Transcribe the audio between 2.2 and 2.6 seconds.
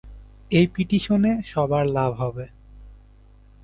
হবে।